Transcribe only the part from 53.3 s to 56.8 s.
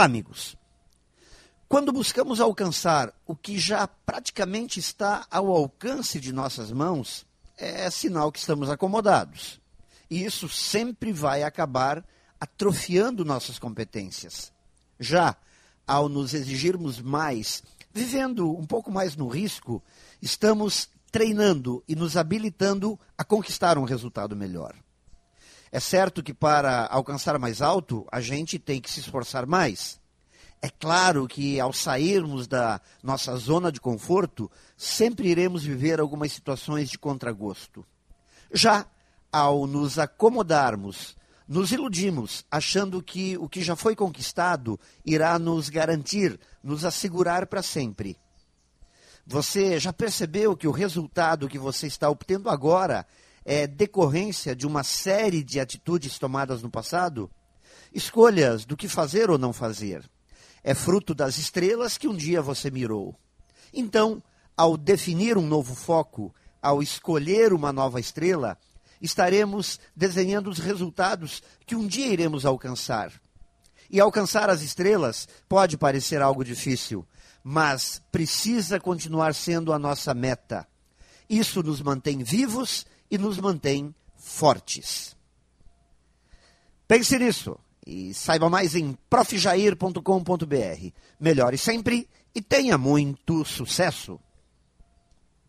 é decorrência de uma série de atitudes tomadas no